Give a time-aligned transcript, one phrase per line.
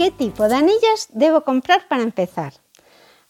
[0.00, 2.54] ¿Qué tipo de anillas debo comprar para empezar?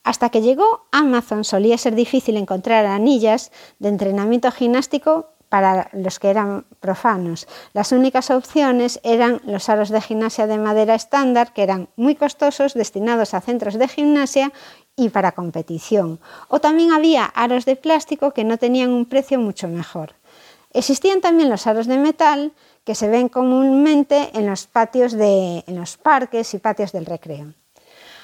[0.04, 6.30] Hasta que llegó Amazon solía ser difícil encontrar anillas de entrenamiento gimnástico para los que
[6.30, 7.48] eran profanos.
[7.72, 12.74] Las únicas opciones eran los aros de gimnasia de madera estándar, que eran muy costosos,
[12.74, 14.52] destinados a centros de gimnasia
[14.94, 16.20] y para competición.
[16.46, 20.19] O también había aros de plástico que no tenían un precio mucho mejor.
[20.72, 22.52] Existían también los aros de metal,
[22.84, 27.54] que se ven comúnmente en los patios de, en los parques y patios del recreo.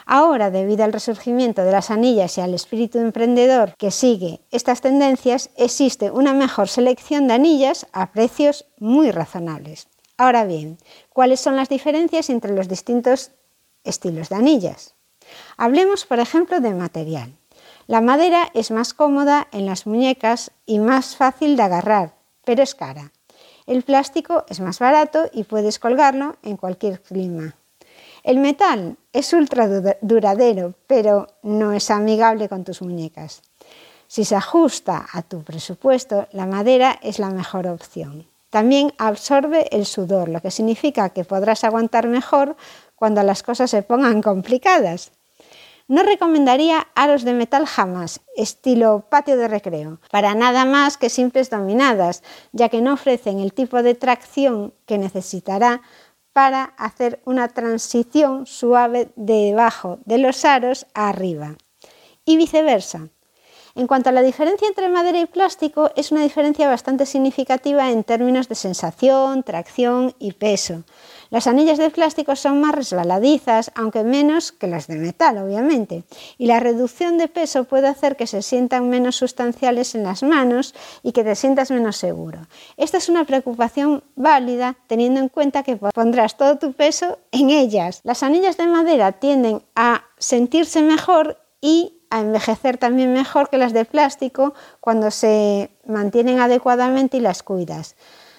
[0.08, 5.50] Ahora, debido al resurgimiento de las anillas y al espíritu emprendedor que sigue estas tendencias,
[5.56, 9.88] existe una mejor selección de anillas a precios muy razonables.
[10.16, 10.78] Ahora bien,
[11.12, 13.32] ¿cuáles son las diferencias entre los distintos
[13.82, 14.94] estilos de anillas?
[15.56, 17.36] Hablemos, por ejemplo, de material.
[17.88, 22.15] La madera es más cómoda en las muñecas y más fácil de agarrar,
[22.46, 23.10] pero es cara.
[23.66, 27.56] El plástico es más barato y puedes colgarlo en cualquier clima.
[28.22, 29.68] El metal es ultra
[30.00, 33.42] duradero, pero no es amigable con tus muñecas.
[34.06, 38.26] Si se ajusta a tu presupuesto, la madera es la mejor opción.
[38.50, 42.56] También absorbe el sudor, lo que significa que podrás aguantar mejor
[42.94, 45.10] cuando las cosas se pongan complicadas.
[45.88, 51.48] No recomendaría aros de metal jamás, estilo patio de recreo, para nada más que simples
[51.48, 55.82] dominadas, ya que no ofrecen el tipo de tracción que necesitará
[56.32, 61.54] para hacer una transición suave de debajo de los aros a arriba.
[62.24, 63.08] Y viceversa.
[63.76, 68.04] En cuanto a la diferencia entre madera y plástico, es una diferencia bastante significativa en
[68.04, 70.84] términos de sensación, tracción y peso.
[71.28, 76.04] Las anillas de plástico son más resbaladizas, aunque menos que las de metal, obviamente,
[76.38, 80.74] y la reducción de peso puede hacer que se sientan menos sustanciales en las manos
[81.02, 82.46] y que te sientas menos seguro.
[82.78, 88.00] Esta es una preocupación válida teniendo en cuenta que pondrás todo tu peso en ellas.
[88.04, 93.72] Las anillas de madera tienden a sentirse mejor y a envejecer también mejor que las
[93.72, 97.96] de plástico cuando se mantienen adecuadamente y las cuidas.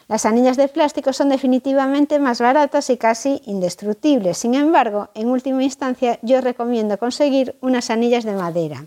[0.07, 4.37] Las anillas de plástico son definitivamente más baratas y casi indestructibles.
[4.37, 8.85] Sin embargo, en última instancia, yo recomiendo conseguir unas anillas de madera.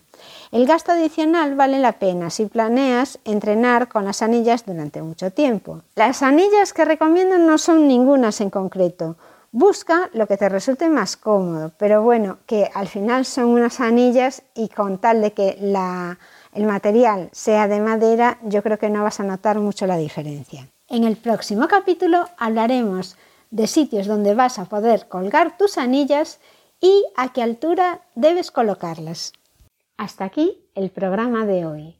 [0.50, 5.82] El gasto adicional vale la pena si planeas entrenar con las anillas durante mucho tiempo.
[5.94, 9.16] Las anillas que recomiendo no son ningunas en concreto.
[9.52, 14.44] Busca lo que te resulte más cómodo, pero bueno, que al final son unas anillas
[14.54, 15.58] y con tal de que
[16.52, 20.68] el material sea de madera, yo creo que no vas a notar mucho la diferencia.
[20.88, 23.16] En el próximo capítulo hablaremos
[23.50, 26.38] de sitios donde vas a poder colgar tus anillas
[26.80, 29.32] y a qué altura debes colocarlas.
[29.96, 31.99] Hasta aquí el programa de hoy.